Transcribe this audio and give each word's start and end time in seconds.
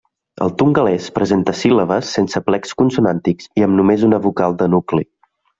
El 0.45 0.53
tongalès 0.61 1.09
presenta 1.17 1.53
síl·labes 1.59 2.15
sense 2.17 2.41
aplecs 2.41 2.75
consonàntics 2.81 3.53
i 3.61 3.69
amb 3.69 3.81
només 3.81 4.11
una 4.11 4.25
vocal 4.29 4.61
de 4.65 4.73
nucli. 4.77 5.09